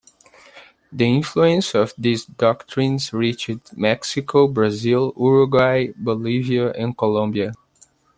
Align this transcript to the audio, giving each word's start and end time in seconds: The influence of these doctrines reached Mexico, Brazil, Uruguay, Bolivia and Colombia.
The 0.91 1.05
influence 1.05 1.75
of 1.75 1.93
these 1.95 2.25
doctrines 2.25 3.13
reached 3.13 3.51
Mexico, 3.77 4.47
Brazil, 4.47 5.13
Uruguay, 5.15 5.93
Bolivia 5.95 6.71
and 6.71 6.97
Colombia. 6.97 7.53